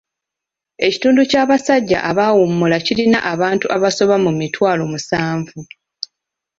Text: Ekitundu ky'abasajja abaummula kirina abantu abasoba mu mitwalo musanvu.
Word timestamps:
Ekitundu 0.85 1.21
ky'abasajja 1.31 1.97
abaummula 2.09 2.77
kirina 2.85 3.19
abantu 3.33 3.65
abasoba 3.75 4.15
mu 4.23 4.31
mitwalo 4.39 4.83
musanvu. 4.91 5.59